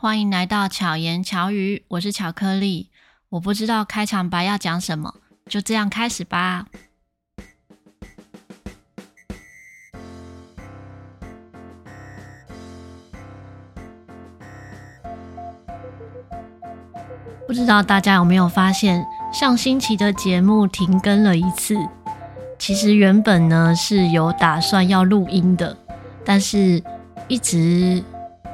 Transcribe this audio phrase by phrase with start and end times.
[0.00, 2.88] 欢迎来到巧言巧语，我是巧克力。
[3.30, 5.12] 我不知道开场白要讲什么，
[5.48, 6.66] 就这样开始吧。
[17.48, 21.76] 不知道大家有没有发现，上星期的节目停更了一次。
[22.56, 25.76] 其实原本呢是有打算要录音的，
[26.24, 26.80] 但是
[27.26, 28.00] 一直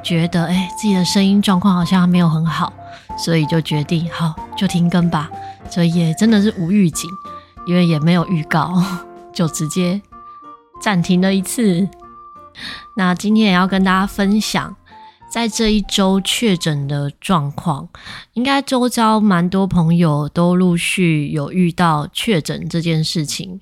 [0.05, 2.73] 觉得哎，自己的声音状况好像还没有很好，
[3.19, 5.29] 所以就决定好就停更吧。
[5.71, 7.11] 所以也真的是无预警，
[7.67, 8.81] 因为也没有预告，
[9.33, 10.01] 就直接
[10.81, 11.89] 暂停了一次。
[12.97, 14.77] 那今天也要跟大家分享。
[15.31, 17.89] 在这一周确诊的状况，
[18.35, 23.59] 应该周遭蛮多朋友都陆续有遇到确诊这件事情。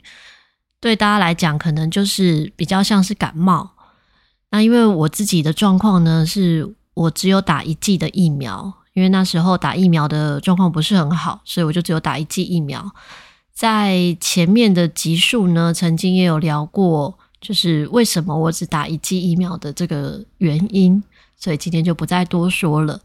[0.79, 3.71] 对大家来讲，可能就是比较像是感冒。
[4.53, 12.93] 那因为我自己的状况呢，是我只有打一剂的疫苗，因为那时候打疫苗的状况不是很好，所以我就只有打一剂疫苗。
[13.55, 21.03] 在前面的集数呢，曾经也有聊过，就是为什么我只打一剂疫苗的这个原因。
[21.35, 23.01] 所以今天就不再多说了。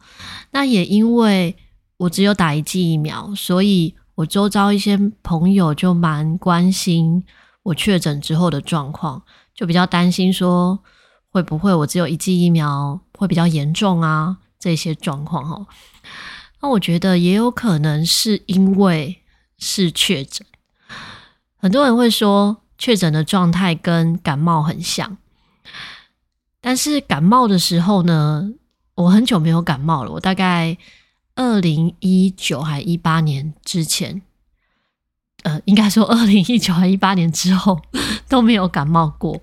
[0.52, 1.56] 那也因为
[1.98, 7.24] 我只有打一剂疫苗，所以我周遭一些朋友就蛮关心
[7.64, 9.24] 我确诊之后的状况，
[9.56, 10.78] 就比较担心说
[11.38, 15.68] 会不会我只有一剂疫苗会比较严重啊，这些状况哈。
[16.62, 19.22] 那我觉得也有可能是因为
[19.60, 20.44] 是确诊，
[21.58, 25.18] 很多人会说确诊的状态跟感冒很像。
[26.60, 28.50] 但是感冒的时候呢，
[28.96, 30.10] 我很久没有感冒了。
[30.14, 30.76] 我大概
[31.36, 34.24] 二零一九还一八年之前，
[35.44, 37.80] 呃，应该说二零一九还一八年之后
[38.28, 39.40] 都没有感冒过。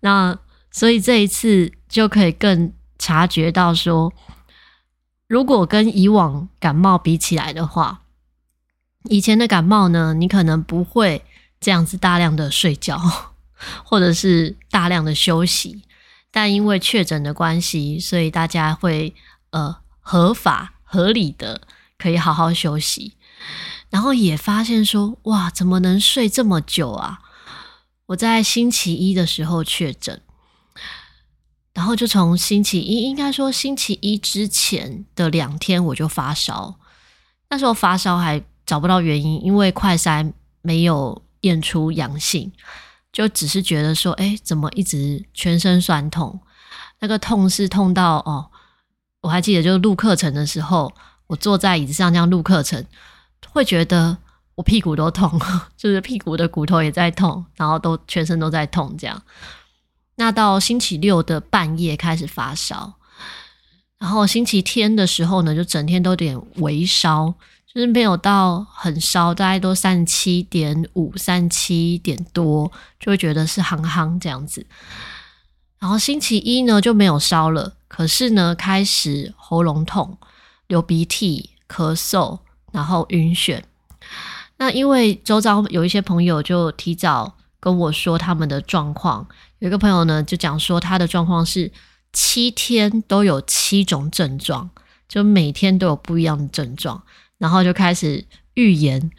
[0.00, 0.38] 那
[0.76, 4.12] 所以这一次就可以更察觉到说，
[5.26, 8.02] 如果跟以往感冒比起来的话，
[9.04, 11.24] 以前的感冒呢，你可能不会
[11.58, 13.00] 这样子大量的睡觉，
[13.84, 15.80] 或者是大量的休息。
[16.30, 19.14] 但因为确诊的关系，所以大家会
[19.52, 21.62] 呃合法合理的
[21.96, 23.14] 可以好好休息，
[23.88, 27.20] 然后也发现说哇，怎么能睡这么久啊？
[28.08, 30.20] 我在星期一的时候确诊，
[31.76, 36.74] 然后就从星期一，应该说星期一之前的两天我就发烧，
[37.50, 40.32] 那时候发烧还找不到原因，因为快筛
[40.62, 42.50] 没有验出阳性。
[43.12, 46.40] 就只是觉得说，哎，怎么一直全身酸痛？
[47.00, 48.50] 那个痛是痛到哦，
[49.20, 50.90] 我还记得，就是录课程的时候，
[51.26, 52.82] 我坐在椅子上这样录课程，
[53.52, 54.16] 会觉得
[54.54, 55.38] 我屁股都痛，
[55.76, 59.22] 就是屁股的骨头也在痛，然后都全身都在痛这样。
[60.16, 62.94] 那到星期六的半夜开始发烧，
[63.98, 67.34] 然后星期天的时候呢，就整天都有点微烧。
[67.66, 74.64] 就是没有到很烧，大概都三十七点五、三十七点多，就会觉得是夯夯这样子。
[75.78, 80.16] 然后星期一呢就没有烧了，可是呢开始喉咙痛、
[80.68, 82.38] 流鼻涕、咳嗽，
[82.72, 83.60] 然后晕眩。
[84.56, 89.28] 那因为周遭有一些朋友就提早跟我说他们的状况，
[89.58, 91.70] 有一个朋友呢就讲说他的状况是
[92.12, 94.70] 七天都有七种症状，
[95.08, 97.02] 就每天都有不一样的症状。
[97.38, 98.24] 然后就开始
[98.54, 99.10] 预言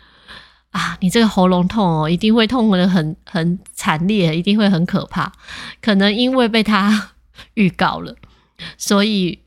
[0.71, 5.31] 啊，你这个喉咙痛哦，一定会痛得很很惨烈，一定会很可怕。
[5.79, 7.11] 可能因为被他
[7.53, 8.15] 预告了，
[8.75, 9.39] 所以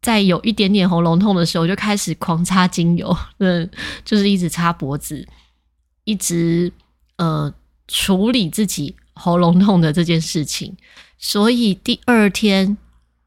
[0.00, 3.70] 在有一点点喉咙痛的时候，就开始狂擦精油，嗯，
[4.02, 5.28] 就是一直擦脖子，
[6.04, 6.72] 一直
[7.16, 7.52] 呃
[7.86, 10.76] 处理自己喉咙痛的这件事情。
[11.18, 12.76] 所以第二天。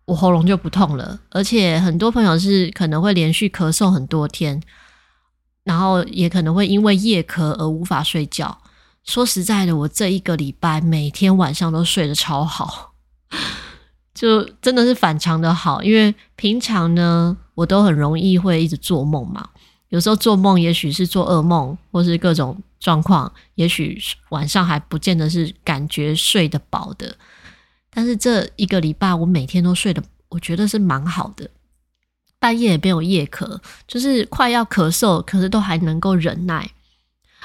[0.06, 4.62] 我喉咙就不痛了，而且很多朋友是可能会连续咳嗽很多天，
[5.64, 8.58] 然后也可能会因为夜咳而无法睡觉。
[9.06, 12.92] 说实在的，我这一个礼拜每天晚上都睡得超好，
[14.14, 15.82] 就真的是反常的好。
[15.82, 19.52] 因为平常呢，我都很容易会一直做梦嘛，
[19.88, 23.98] 有时候做梦也许是做噩梦，或是各种状况，也许
[24.32, 27.16] 晚上还不见得是感觉睡得饱的。
[27.90, 31.50] 但是这一个礼拜，我每天都睡得，我觉得是蛮好的，
[32.40, 33.58] 半夜也没有夜咳，
[33.88, 36.70] 就是快要咳嗽，可是都还能够忍耐，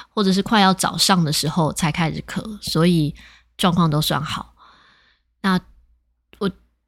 [0.09, 3.15] 或者是快要早上的时候才开始咳，所以
[3.57, 4.57] 状况都算好。
[5.43, 5.61] 那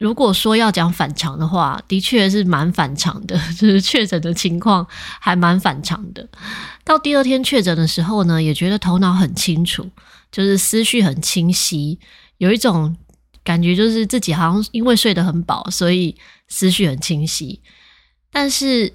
[0.01, 4.85] 如果说要讲反常的话，的确是蛮反常的， 就是确诊的情况
[5.21, 6.29] 还蛮反常的。
[6.83, 9.89] 到第二天确诊的时候呢，也觉得头脑很清楚，
[10.33, 12.01] 就是思绪很清晰，
[12.39, 12.97] 有一种。
[13.43, 16.15] 感觉就是自己好像因为睡得很饱，所以
[16.49, 17.59] 思绪很清晰。
[18.31, 18.93] 但是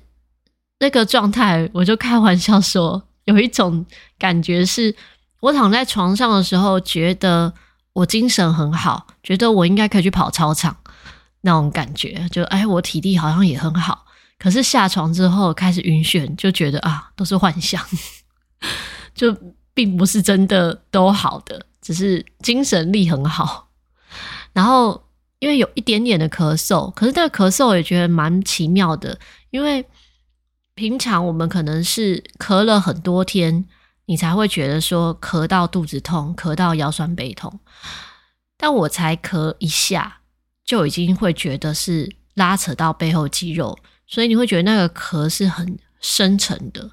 [0.80, 3.84] 那个状态，我就开玩笑说，有一种
[4.19, 4.96] 感觉是，
[5.40, 7.51] 我躺在床上的时候，觉得
[7.94, 10.78] 我精神很好，觉得我应该可以去跑操场
[11.46, 14.04] 那种感觉，就哎，我体力好像也很好。
[14.40, 17.80] 可是下床之后开始晕眩，就觉得啊，都是幻想，
[19.14, 19.34] 就
[19.74, 23.70] 并不是真的都好的，只是精神力很好。
[24.54, 25.08] 然后
[25.38, 29.18] 因为有一点点的咳嗽，可是这个咳嗽也觉得蛮奇妙的，
[29.52, 29.86] 因为
[30.74, 33.66] 平常我们可能是咳了很多天，
[34.08, 37.60] 你才会觉得说咳到肚子痛，咳到腰酸背痛，
[38.58, 40.22] 但我才咳一下，
[40.66, 43.78] 就已经会觉得是拉扯到背后肌肉。
[44.08, 46.92] 所以你会觉得那个咳是很深沉的，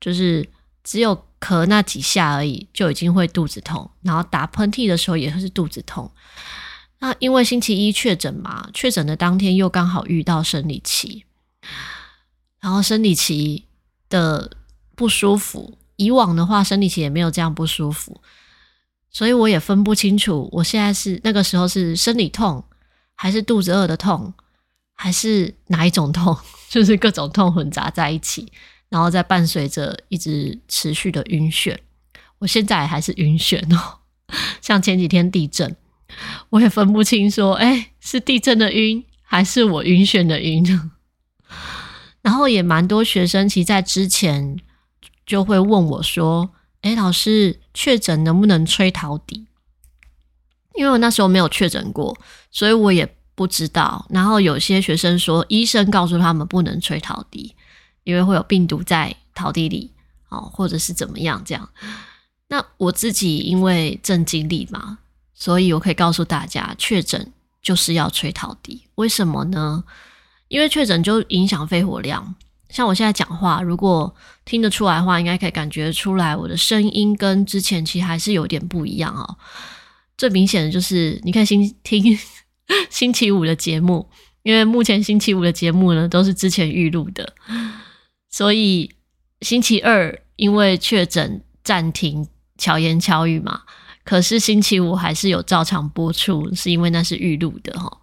[0.00, 0.48] 就是
[0.82, 6.10] 只有咳那几下而已，就已经会肚子痛，然后打喷嚏的时候也是肚子痛。
[6.98, 11.26] 那因为星期一确诊嘛，确诊的当天又刚好遇到生理期，
[12.58, 13.66] 然后生理期
[14.08, 14.50] 的
[14.94, 18.22] 不舒服，以往的话生理期也没有这样不舒服，
[19.10, 22.64] 所以我也分不清楚我现在是那个时候是生理痛
[23.16, 24.32] 还是肚子饿的痛。
[24.98, 26.34] 还是哪一种痛，
[26.70, 28.50] 就是各种痛混杂在一起，
[28.88, 31.76] 然后再伴随着一直持续的晕眩。
[32.38, 33.98] 我现在还是晕眩哦，
[34.62, 35.76] 像前几天地震，
[36.48, 40.64] 我也分不清说，哎，是地震的晕，还是我晕眩的晕。
[42.22, 44.58] 然后也蛮多学生其实在之前
[45.26, 49.46] 就会问我说，哎，老师，确诊能不能吹陶笛？
[50.76, 52.16] 因为我那时候没有确诊过，
[52.50, 53.08] 所以我也。
[53.36, 57.54] 不知道，然后有些学生说，医生告诉他们不能吹陶笛，
[58.02, 59.92] 因为会有病毒在陶笛里，
[60.30, 61.68] 哦，或者是怎么样这样。
[62.48, 65.00] 那我自己因为正经历嘛，
[65.34, 67.30] 所以我可以告诉大家，确诊
[67.60, 68.86] 就是要吹陶笛。
[68.94, 69.84] 为什么呢？
[70.48, 72.34] 因为确诊就影响肺活量。
[72.70, 74.14] 像我现在讲话，如果
[74.46, 79.36] 听得出来的话，应该可以感觉出来，我的声音跟之前其实还是有点不一样哦。
[80.16, 82.18] 最明显的就是，你看星 听。
[82.90, 84.04] 星期五的节目，
[84.42, 87.32] 因为目前星期五的节目呢都是之前预录的，
[88.28, 88.90] 所以
[89.42, 92.26] 星期二因为确诊暂停
[92.58, 93.62] 巧言巧语嘛，
[94.02, 98.00] 可是星期五还是有照常播出，是因为那是预录的哈。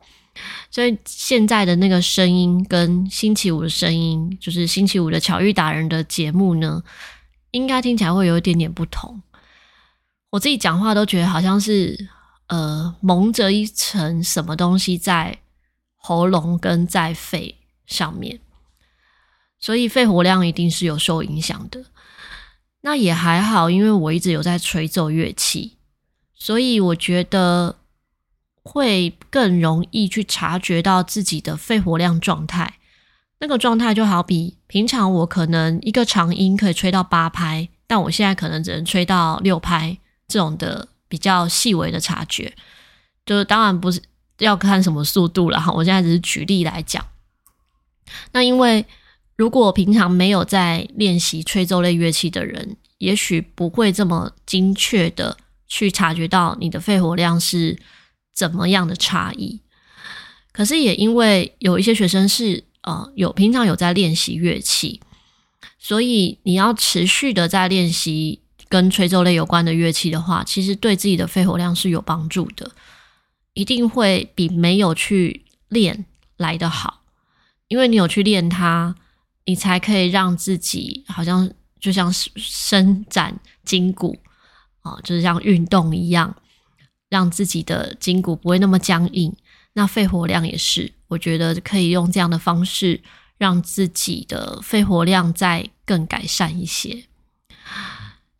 [0.71, 6.81] 所以现在的那个声音跟星期五的声音，就是星期五的巧遇达人的节目呢，
[7.51, 9.21] 应该听起来会有一点点不同。
[10.33, 12.09] 我自己讲话都觉得好像是。
[12.47, 15.39] 呃，蒙着一层什么东西在
[15.95, 17.55] 喉咙跟在肺
[17.87, 18.41] 上面，
[19.57, 21.85] 所以肺活量一定是有受影响的。
[22.81, 25.77] 那也还好，因为我一直有在吹奏乐器，
[26.35, 27.77] 所以我觉得
[28.61, 32.75] 会更容易去察觉到自己的肺活量状态。
[33.39, 39.97] 那个状态就好比平常我可能一个长音可以吹到八拍，但我现在可能只能吹到六拍
[40.27, 40.87] 这种的。
[41.09, 42.51] 比较细微的察觉，
[43.23, 44.01] 就是当然不是
[44.39, 45.71] 要看什么速度了哈。
[45.71, 47.05] 我现在只是举例来讲。
[48.31, 48.83] 那因为
[49.35, 55.37] 如果平常没有在练习吹奏类乐器的人，也许不会这么精确的
[55.67, 57.79] 去察觉到你的肺活量是
[58.33, 59.61] 怎么样的差异。
[60.51, 64.99] 可是也因为有一些学生是呃有平常有在练习乐器，
[65.77, 68.39] 所以你要持续的在练习。
[68.73, 72.71] 跟吹奏类有关的乐器的话，其实对自己的肺活量是有帮助的，
[73.53, 76.05] 一定会比没有去练
[76.37, 77.03] 来得好，
[77.67, 78.95] 因为你有去练它，
[79.45, 81.47] 你才可以让自己好像
[81.79, 84.17] 就像伸展筋骨
[84.81, 86.35] 啊，就是像运动一样，
[87.09, 89.31] 让自己的筋骨不会那么僵硬。
[89.73, 93.03] 那肺活量也是，我觉得可以用这样的方式，
[93.37, 97.03] 让自己的肺活量再更改善一些。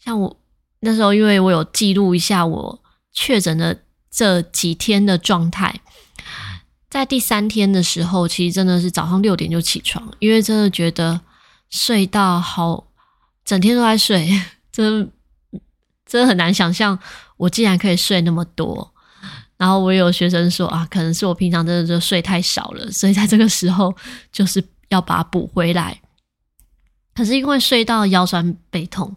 [0.04, 0.38] 像我
[0.82, 2.84] 那时候，因为我有记录一下我
[3.14, 3.80] 确诊的
[4.12, 5.80] 这几天的状态，
[6.90, 11.22] 在第三天的时候，其实真的是早上六点就起床，因为真的觉得
[11.70, 12.86] 睡到好，
[13.46, 14.30] 整天都在睡，
[14.74, 15.10] 真
[16.06, 17.00] 真的很难想象
[17.38, 18.94] 我竟然可以睡那么多。
[19.56, 23.96] 然后我有学生说啊，可能是我平常真的就睡太少了，所以在这个时候
[24.34, 26.02] 就是要把它补回来。
[27.16, 29.16] 可是因为睡到腰酸背痛。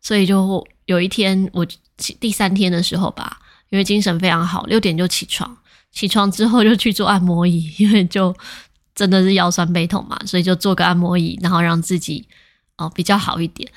[0.00, 1.66] 所以就有一天，我
[2.18, 3.38] 第三天的时候吧，
[3.68, 5.56] 因为精神非常好，六点就起床。
[5.92, 8.34] 起床之后就去做按摩椅， 因为就
[8.94, 12.26] 真的是腰酸背痛嘛，所以就做个按摩椅，然后让自己
[12.76, 13.68] 哦比较好一点。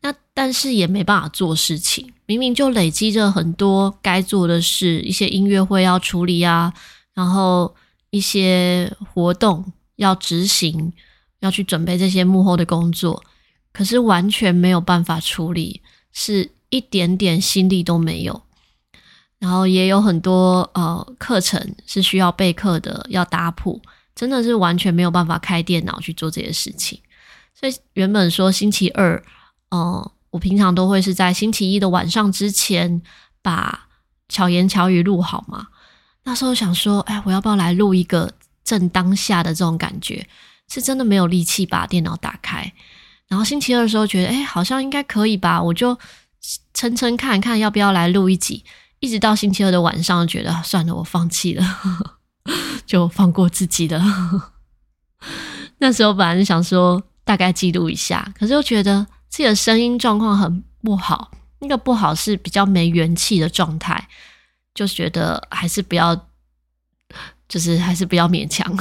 [0.00, 6.72] 那但是也没办法做事情，明明就累积着很多该做的事，一些音乐会要处理啊，
[7.12, 7.74] 然后
[8.10, 10.92] 一些活动要执行，
[11.40, 13.22] 要去准备这些幕后的工作，
[13.78, 15.80] 可是完全没有办法处理，
[16.12, 18.42] 是一点点心力都没有。
[19.38, 23.80] 然后也有很多呃课程是需要备课的，要打谱，
[24.16, 27.00] 真的是完全没有办法开电脑去做这些事情。
[27.54, 29.22] 所以原本说星期二，
[29.68, 33.00] 呃，我平常都会是在星期一的晚上之前
[33.40, 33.86] 把
[34.28, 35.68] 巧言巧语录好嘛。
[36.24, 38.32] 那时候想说，哎，我要不要来录一个
[38.64, 40.26] 正当下的这种感觉？
[40.66, 42.72] 是真的没有力气把电脑打开。
[43.28, 45.98] 然后星期二的时候觉得，哎，好像应该可以吧，我就
[46.72, 48.64] 撑撑看看要不要来录一集。
[49.00, 51.64] 一直到星期二的晚上，觉得算了，我放弃了，
[52.84, 54.02] 就放过自己了。
[55.78, 61.30] 那时候本来是想说大概记录一下，可是又觉得自己的声音状况很不好，
[61.60, 64.08] 那个不好是比较没元气的状态，
[64.74, 66.26] 就觉得还是不要，
[67.48, 68.76] 就是还是不要勉强。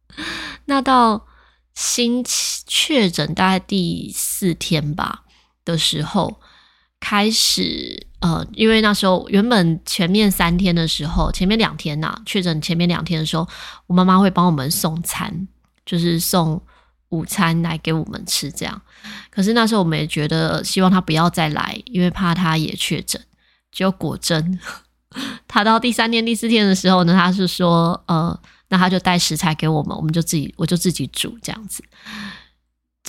[0.66, 1.26] 那到
[1.74, 5.24] 星期确诊大概第四天吧
[5.64, 6.40] 的时候。
[7.00, 13.46] 开始，呃，因为那时候原本前面三天的时候，前面两天呐、确诊前面两天的时候，
[13.86, 15.46] 我妈妈会帮我们送餐，
[15.84, 16.62] 就是送
[17.10, 18.80] 午餐来给我们吃，这样。
[19.30, 23.20] 可是那时候我们也觉得希望她不要再来，因为怕她也确诊。
[23.70, 24.58] 结果果真，
[25.46, 28.40] 她到第三天、第四天的时候呢，她是说，呃，
[28.70, 31.84] 那她就带食材给我们，我们就自己，我就自己煮这样子。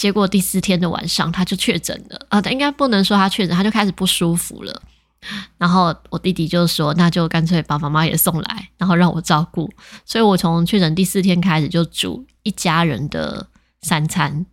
[0.05, 2.39] 结果第四天的晚上，他就确诊了啊！
[2.39, 4.83] 他应该不能说他确诊，他就开始不舒服了。
[5.57, 9.67] 然后我弟弟就说：“那就干脆把妈妈也送来，然后让我照顾。”
[10.05, 13.47] 所以，我从确诊第四天开始就煮一家人的
[13.81, 14.45] 三餐。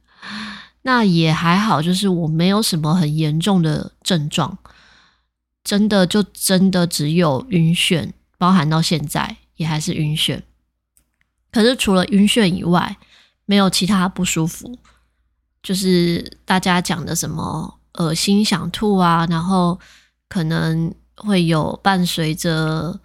[0.80, 4.56] 那也还好，就是我没有什么很严重的症状，
[5.62, 10.40] 真的就真的只有晕眩，包含到现在也还是晕眩。
[11.50, 12.96] 可是除了晕眩以外，
[13.44, 14.78] 没有其他不舒服。
[15.62, 19.78] 就是大家讲的什么恶心想吐啊，然后
[20.28, 22.98] 可能会有伴随着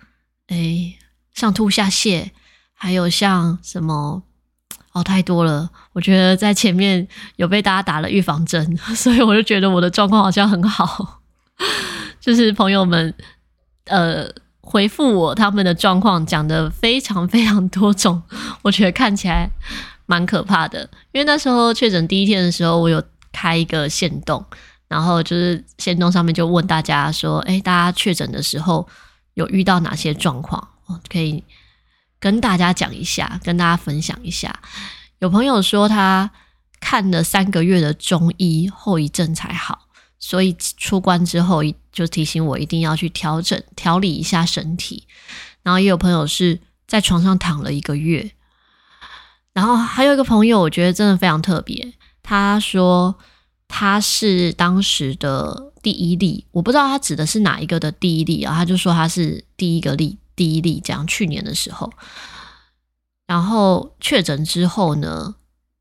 [0.48, 0.98] 诶
[1.34, 2.32] 上吐下泻，
[2.74, 4.24] 还有像什么
[4.94, 5.70] 哦太多了。
[5.94, 11.22] 我觉得在前面有被大家打了预防针， 所以我就觉得我的状况好像很好。
[12.20, 13.14] 就是朋友们
[13.86, 14.28] 呃
[14.62, 18.22] 回复我他们的状况，讲的非常非常多种，
[18.64, 19.50] 我觉得看起来。
[20.08, 24.44] 蛮可怕的，因为那时候确诊第一天的时候，我有开一个线动，
[24.88, 28.88] 然后就是线动上面就问大家说：“诶，大家确诊的时候
[29.36, 30.66] 有遇到哪些状况？
[31.10, 31.44] 可以
[32.20, 34.60] 跟大家讲一下，跟大家分享一下。”
[35.20, 36.32] 有朋友说他
[36.80, 39.88] 看了三个月的中医，后遗症才好，
[40.20, 41.62] 所以出关之后
[41.92, 45.06] 就提醒我一定要去调整、调理一下身体。
[45.64, 48.32] 然后也有朋友是在床上躺了一个月。
[49.58, 51.92] 然后还有一个朋友，我觉得真的非常特别。
[52.22, 53.18] 他说
[53.68, 58.54] 他是当时的第一例，我不知道他指的是哪一个的第一例啊。
[58.54, 61.08] 他就说他是第一个例，第一例这样。
[61.08, 61.92] 去年的时候，
[63.26, 65.34] 然后确诊之后呢，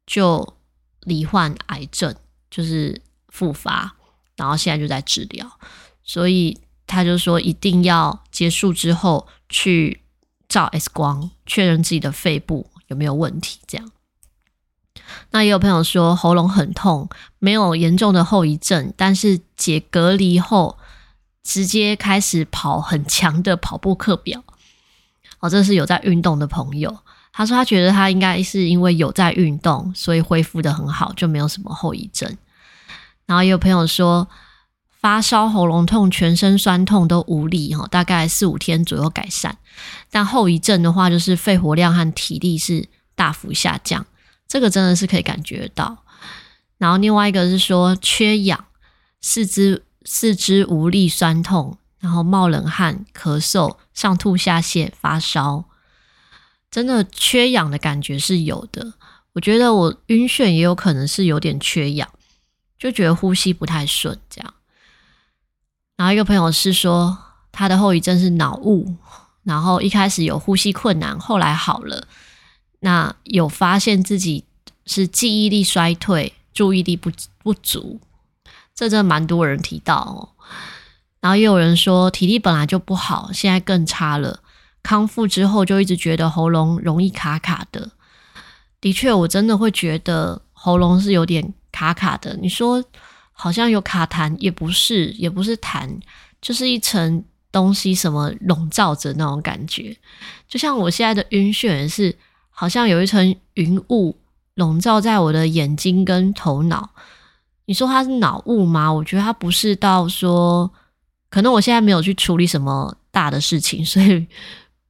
[0.06, 0.54] 就
[1.02, 2.16] 罹患癌症，
[2.50, 3.94] 就是复发，
[4.36, 5.46] 然后现在就在治疗。
[6.02, 10.00] 所以他就说一定要结束之后去
[10.48, 12.70] 照 X 光，确认自己的肺部。
[12.88, 13.60] 有没有问题？
[13.66, 13.90] 这样，
[15.30, 20.78] 那也有朋友说喉咙很痛，没有严重的后遗症，但是解隔离后
[21.42, 24.42] 直接开始跑很强的跑步课表。
[25.40, 26.98] 哦，这是有在运动的朋友，
[27.32, 32.36] 他说他觉得他应该是因为有在运动，所以恢复得很好，就没有什么后遗症。
[33.26, 34.26] 然后也有朋友说
[35.06, 39.56] 发烧、喉咙痛、全身酸痛都无力，哈，大概四五天左右改善。
[40.10, 44.04] 但后遗症的话，就是肺活量和体力是大幅下降，
[44.48, 45.98] 这个真的是可以感觉到。
[46.78, 48.64] 然后另外一个是说缺氧，
[49.20, 55.66] 四肢四肢无力、酸痛，然后冒冷汗、咳嗽、上吐下泻、发烧，
[56.68, 58.94] 真的缺氧的感觉是有的。
[59.34, 62.08] 我觉得我晕眩也有可能是有点缺氧，
[62.76, 64.52] 就觉得呼吸不太顺这样。
[65.96, 67.16] 然后一个朋友是说
[67.50, 68.96] 他的后遗症是脑雾。
[69.42, 72.08] 然后一开始有呼吸困难，后来好了。
[72.80, 74.44] 那有发现自己
[74.86, 78.00] 是记忆力衰退、注意力不不足，
[78.74, 80.34] 这真的蛮多人提到哦。
[81.20, 84.40] 然后也有人说体力本来就不好，现在更差了。
[84.82, 87.92] 康复之后就一直觉得喉咙容易卡卡的。
[88.80, 92.36] 的确，我真的会觉得喉咙是有点卡卡的。
[92.42, 92.82] 你说
[93.38, 95.86] 好像有卡痰，也不是，也不是痰，
[96.40, 99.94] 就是一层东西什么笼罩着那种感觉。
[100.48, 102.16] 就像我现在的晕眩是，
[102.50, 104.16] 好像有一层云雾
[104.54, 106.88] 笼罩在我的眼睛跟头脑。
[107.66, 108.90] 你说它是脑雾吗？
[108.90, 110.70] 我觉得它不是到说，
[111.28, 114.26] 可能我现在没有去处理什么大的事情， 所以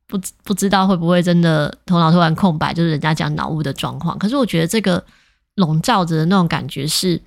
[0.06, 4.16] 不不知道会不会真的头脑突然空白，就是人家讲脑雾的状况。
[4.18, 5.04] 可是我觉得这个
[5.56, 7.20] 笼罩着的那种感觉是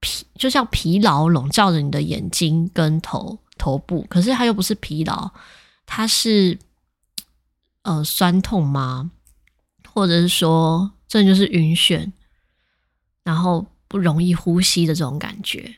[0.00, 5.30] 疲，就像疲劳笼罩着你的眼睛跟头头部，可是它又不是疲劳，
[5.86, 6.58] 它是
[7.82, 9.10] 呃酸痛吗？
[9.92, 12.12] 或者是说这就是晕眩，
[13.22, 13.66] 然后。
[13.90, 15.76] 不容易呼吸的这种感觉，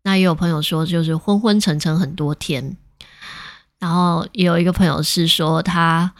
[0.00, 2.78] 那也有朋友说就是昏昏沉沉很多天，
[3.78, 6.14] 然后也有一个朋友是说他，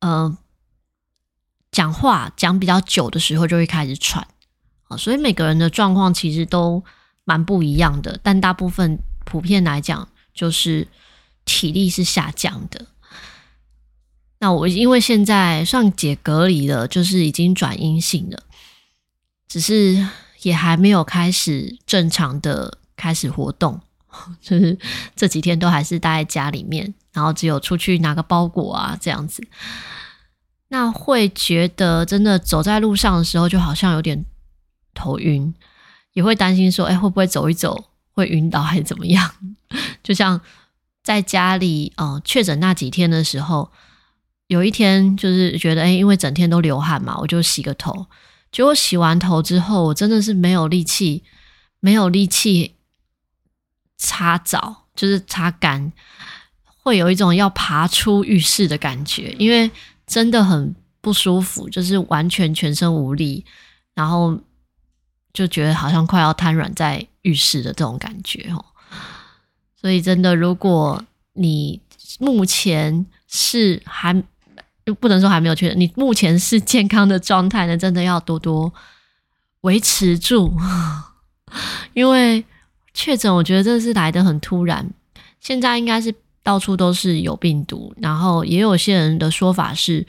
[0.00, 0.38] 呃，
[1.70, 4.26] 讲话讲比较久的时候就会开始喘，
[4.96, 6.82] 所以每个人的状况其实都
[7.24, 10.88] 蛮不一样的，但大部分普遍来讲就是
[11.44, 12.86] 体力是下降的。
[14.38, 18.42] 那我因为现在算解隔离了，就是已经转阴性了，
[19.48, 20.06] 只是。
[20.42, 23.80] 也还没有开始正常的开始活动，
[24.42, 24.78] 就是
[25.16, 29.42] 这几天都还是待在家里面，然后只有出去拿个包裹啊这样子。
[30.68, 34.22] 那会觉得真的走在路上的时候，就好像有点
[34.94, 35.52] 头晕，
[36.12, 39.30] 也会担心说，哎，会不会走一走会晕倒还是怎么样？
[40.02, 40.40] 就像
[41.02, 43.70] 在家里，呃，确诊那几天的时候，
[44.46, 48.06] 有一天就是觉得，哎，因为整天都流汗嘛，我就洗个头。
[48.52, 51.24] 结果洗完头之后，我真的是没有力气，
[51.80, 52.74] 没有力气
[53.98, 55.92] 擦澡，就是擦干，
[56.82, 59.68] 会有一种要爬出浴室的感觉，因为
[60.06, 63.44] 真的很不舒服，就是完全全身无力，
[63.92, 64.38] 然后
[65.34, 68.64] 就觉得好像快要瘫软在浴室的这种感觉哦。
[69.78, 71.78] 所以真的，如果你
[72.18, 74.24] 目前是还。
[75.00, 78.70] 不能说还没有确诊，你目前是健康的状态呢，真的要多多
[79.62, 80.54] 维持住，
[81.94, 82.44] 因为
[82.92, 84.86] 确诊我觉得这是来得很突然，
[85.40, 90.06] 现在应该是到处都是有病毒，然后也有些人的说法是，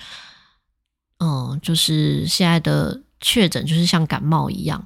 [1.20, 4.86] 嗯，就是现在的确诊就是像感冒一样，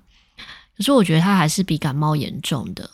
[0.80, 2.89] 可是我觉得它还是比感冒严重的，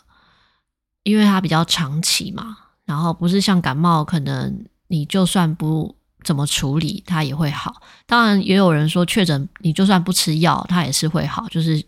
[1.04, 5.96] 因为它比较长期嘛，然后不是像感冒，可能你就算不。
[6.24, 7.80] 怎么处理它也会好。
[8.04, 11.80] 当然，也有人说确诊，你就算不吃药，它也是会好，就是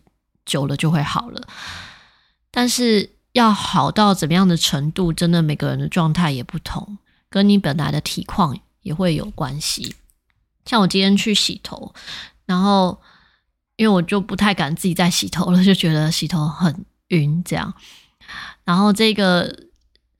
[0.47, 1.43] 久了就会好了。
[2.53, 9.97] 但是要好到怎么样的程度，真的每个人的状态也不同，跟你本来的体况也会有关系。
[10.67, 11.93] 像我今天去洗头，
[12.47, 13.01] 然后
[13.79, 17.73] 因为我就不太敢自己再洗头了，就觉得洗头很晕，这样。
[18.65, 19.67] 然后这个。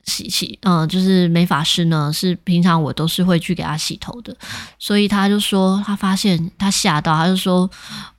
[0.05, 4.35] 洗洗，嗯，就是美发师呢，是平常我都是会去给他洗头的，
[4.79, 7.69] 所以他就说他发现他吓到，他就说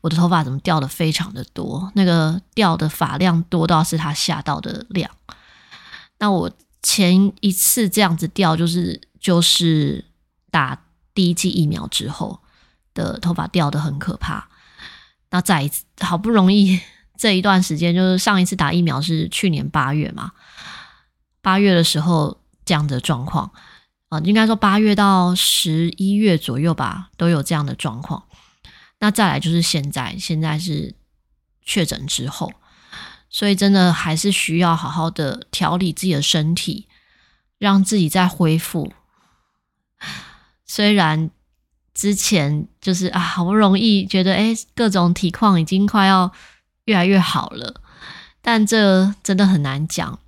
[0.01, 5.11] 我的头发怎么掉的非常的多，那个掉的发量多到是他吓到的量。
[6.21, 6.49] 那我
[6.81, 10.05] 前一次这样子掉，就是就是
[10.53, 10.81] 打
[11.13, 12.39] 第一剂疫苗之后
[12.95, 14.49] 的头发掉的很可怕。
[15.31, 16.81] 那再一次好不容易
[17.17, 20.33] 这一段时间，就是上一次打疫苗是去年八月嘛。
[21.41, 23.51] 八月的时候这样的状况
[24.09, 28.25] 啊，应该说八月到十一月左右吧，都有这样的状况。
[28.99, 30.95] 那再来就是现在，现在是
[31.63, 32.53] 确诊之后，
[33.31, 36.87] 所以真的还是需要好好的调理自己的身体，
[37.57, 38.93] 让自己再恢复。
[40.67, 41.31] 虽然
[42.01, 46.33] 之前就是啊，好不容易觉得诶，各种体况已经快要
[46.87, 47.83] 越来越好了，
[48.41, 50.19] 但这真的很难讲。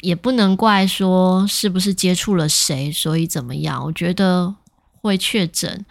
[0.00, 3.80] 也不能怪说是不是接触了谁，所以怎么样？
[3.84, 4.56] 我觉得
[5.00, 5.86] 会确诊，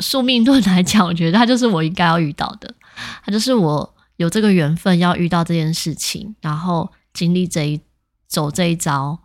[0.00, 2.74] 宿命论来讲，我觉得他就是我应该要遇到的，
[3.24, 7.80] 他就是我有这个缘分要遇到这件事情，然后经历这一
[8.26, 9.20] 走这一遭。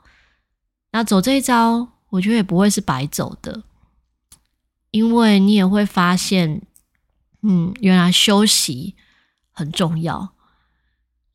[0.91, 3.63] 那走这一遭，我觉得也不会是白走的，
[4.91, 6.61] 因为你也会发现，
[7.41, 8.95] 嗯，原来休息
[9.51, 10.29] 很重要。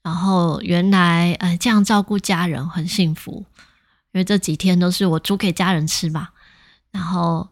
[0.03, 3.47] 然后原来，呃，这样照顾家人很幸福，
[4.13, 6.29] 因为这几天都是我煮给家人吃嘛。
[6.91, 7.49] 然后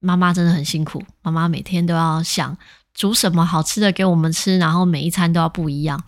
[0.00, 2.56] 妈妈真的很辛苦，妈妈每天都要想
[2.94, 6.02] 煮什么好吃的给我们吃，然后每一餐都要不一样。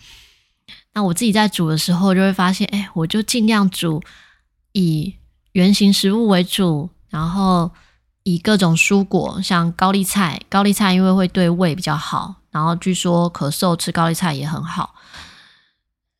[0.93, 4.01] 那我自己在煮的时候，就会发现，哎，我就尽量煮
[4.71, 5.15] 以
[5.51, 7.71] 原型食物为主，然后
[8.25, 14.95] 以各种蔬果，像高丽菜，高丽菜因为会对胃比较好，然后据说咳嗽吃高丽菜也很好。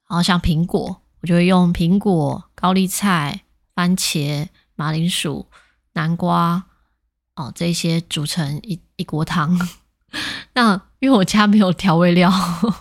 [0.08, 3.42] 然后像苹果，我就会用苹果、高丽菜、
[3.74, 5.48] 番茄、马铃薯、
[5.94, 6.66] 南瓜
[7.34, 9.60] 哦这些煮成一一锅汤。
[10.54, 12.32] 那因为我家没有调味料，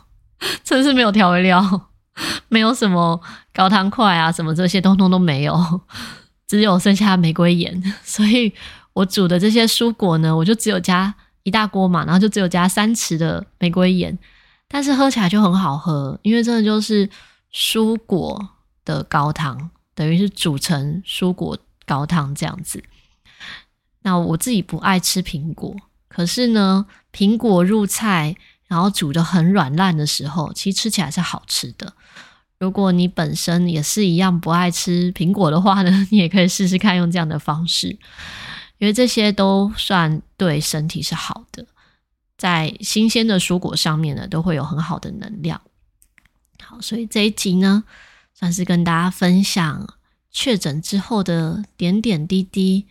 [0.63, 1.89] 真是没有调味料，
[2.49, 3.19] 没有什么
[3.55, 5.81] 高汤块啊，什么这些通通都没有，
[6.47, 8.53] 只有剩下玫瑰盐，所以
[8.94, 14.18] 我煮的这些蔬果呢，我就只有加一大锅嘛，然后就只有加三匙的玫瑰盐，
[14.66, 17.09] 但是喝起来就很好喝，因为真的就是
[17.52, 18.48] 蔬果
[18.85, 22.83] 的高汤，等于是煮成蔬果高汤这样子。
[24.02, 25.76] 那我自己不爱吃苹果。
[26.09, 28.37] 可是呢，苹果入菜，
[28.68, 31.92] 然后煮得很软烂的时候，其实吃起来是好吃的。
[32.61, 37.98] 如果你本身也是一样不爱吃苹果的话呢， 你也可以试试看用这样的方式，
[38.85, 41.64] 因为这些都算对身体是好的。
[42.37, 45.59] 在新鲜的蔬果上面呢，都会有很好的能量。
[46.62, 47.85] 好，所以这一集呢，
[48.35, 49.88] 算是跟大家分享
[50.31, 52.87] 确诊之后的点点滴滴。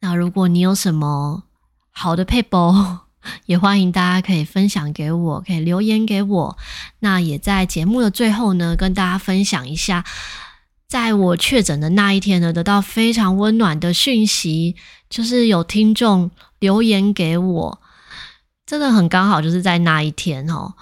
[0.00, 1.42] 那如果你有什么，
[1.90, 2.74] 好的撇步，
[3.44, 6.56] 也欢迎大家可以分享给我，可以留言给我。
[7.00, 10.06] 那也在节目的最后呢，跟大家分享一下，
[10.92, 14.76] 在我确诊的那一天呢，得到非常温暖的讯息，
[15.08, 17.80] 就是有听众留言给我，
[18.66, 20.74] 真的很刚好，就是在那一天哦。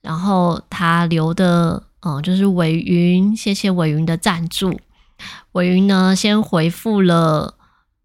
[0.00, 4.80] 然后他留的，嗯，就是伟云，谢谢伟云的赞助。
[5.52, 7.57] 伟云呢，先回复了。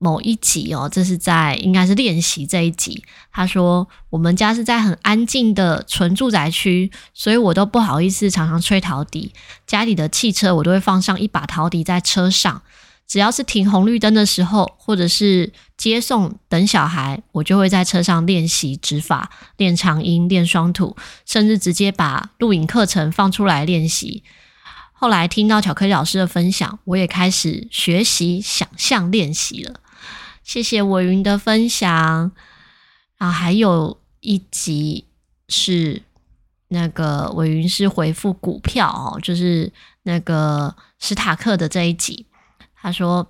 [0.03, 3.01] 某一集哦，这是在应该是练习这一集。
[3.31, 9.31] 他说：“我们家是在很安静的纯住宅区，所以我都不好意思常常吹陶笛。
[9.65, 12.61] 家里的汽车我都会放上一把陶笛在车上，
[13.07, 24.21] 只要是停红绿灯的时候，或者是接送等小孩，我就会在车上练习指法、练长音、练双吐，甚至直接把录影课程放出来练习。
[24.91, 29.75] 后来听到巧克力老师的分享，我也开始学习想象练习了。”
[30.43, 32.31] 谢谢伟云的分享，
[33.17, 35.05] 然后还有一集
[35.47, 36.03] 是
[36.67, 39.71] 那个伟云是回复股票哦，就是
[40.03, 42.25] 那个史塔克的这一集。
[42.75, 43.25] 他说：“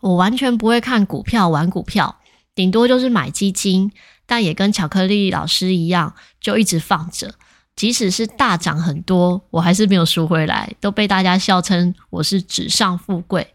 [0.00, 2.20] 我完全不会看股票，玩股票，
[2.54, 3.90] 顶多就是买基金，
[4.24, 7.34] 但也跟巧克力老师一样，就一直放着。
[7.74, 13.54] 即使是大涨很多，我还是没有赎回来，都被大家笑称我是纸上富贵。”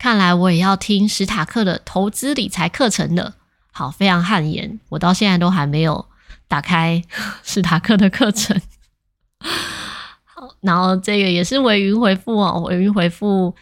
[0.00, 3.34] 看来我也要听史塔克的投资理财课程了。
[3.70, 6.06] 好，非常汗颜，我到现在都还没有
[6.48, 7.04] 打开
[7.42, 8.58] 史塔克的课程。
[10.24, 13.54] 好，然后这个也是维云回复哦，维云回复，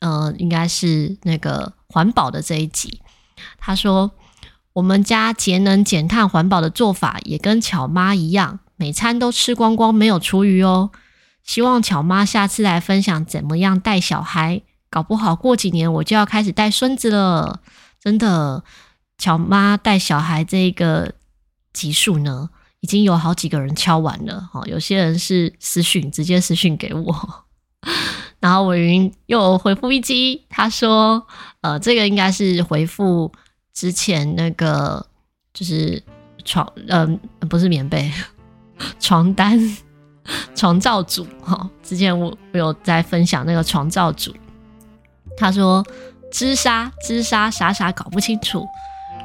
[0.00, 3.00] 呃，应该是那个环保的这一集。
[3.56, 4.10] 他说，
[4.74, 10.90] 我们家节能减碳环保的做法也跟巧妈一样，每餐都吃光光，没有厨余哦。
[11.42, 14.60] 希望巧妈下次来分享怎么样带小孩。
[14.90, 17.60] 搞不好过几年我就要开始带孙子了，
[18.00, 18.62] 真的。
[19.18, 21.14] 乔妈带小孩这个
[21.72, 24.62] 集数呢，已经有好几个人敲完了哈。
[24.66, 27.44] 有些人是私讯，直接私讯给我。
[28.40, 31.26] 然后伟云又回复一击，他说
[31.62, 33.32] ：“呃，这个应该是回复
[33.72, 35.06] 之前那个，
[35.54, 36.02] 就是
[36.44, 37.06] 床，呃，
[37.48, 38.12] 不是棉被，
[39.00, 39.58] 床单，
[40.54, 41.26] 床罩组。
[41.42, 44.30] 哈，之前我我有在分享那个床罩组。”
[45.36, 45.84] 他说
[46.32, 48.66] ：“织纱，织纱，傻傻搞不清楚，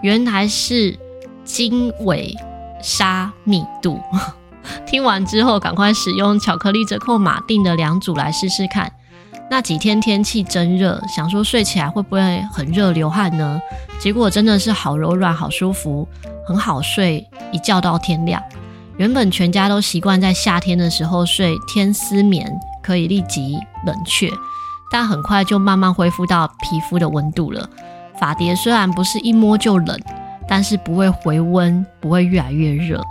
[0.02, 0.98] 原来是
[1.44, 2.36] 经纬
[2.82, 4.00] 纱密度。
[4.86, 8.92] ”听完之后，赶快使用巧克力折扣码订的两组来试试看。
[9.50, 13.60] 那几天天气真热，想说睡起来会不会很热流汗呢？
[14.00, 16.08] 结果真的是好柔软，好舒服，
[16.46, 18.42] 很好睡，一觉到天亮。
[18.98, 22.48] 原本全家都习惯在夏天的时候睡天丝棉，
[22.84, 24.30] 可以立即冷却。
[24.92, 27.68] 但很快就慢慢恢复到皮肤的温度了。
[28.20, 30.00] 法蝶虽然不是一摸就冷，
[30.48, 33.02] 但是不会回温，不会越来越热。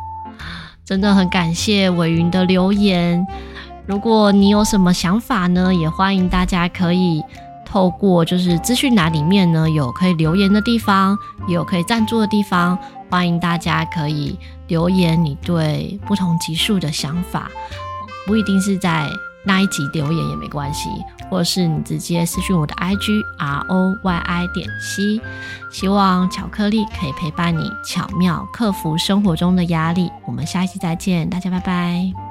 [0.84, 3.26] 真的很感谢伟云的留言。
[3.86, 7.24] 如果你有什么想法呢，也欢迎大家可以
[7.64, 11.16] 透过就是资讯栏里面呢有可以留言的地方，
[11.48, 12.78] 也有可以赞助的地方。
[13.08, 14.38] 欢迎大家可以
[14.68, 17.50] 留言你对不同级数的想法，
[18.26, 19.08] 不一定是在。
[19.44, 20.88] 那一集留言也没关系，
[21.30, 25.20] 或是你直接私讯我的 IG R O Y I 点 C。
[25.70, 30.10] 希望巧克力可以陪伴你巧妙克服生活中的压力。
[30.26, 32.29] 我们下一期再见，大家拜拜。